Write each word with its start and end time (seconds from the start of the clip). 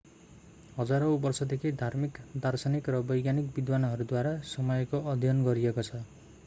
हजारौँ 0.77 1.11
वर्षदेखि 1.25 1.71
धार्मिक 1.81 2.17
दार्शनिक 2.39 2.89
र 2.89 3.03
वैज्ञानिक 3.11 3.53
विद्वानहरूद्वारा 3.55 4.35
समयको 4.55 5.05
अध्ययन 5.11 5.45
गरिएको 5.45 5.89
छ 5.91 6.05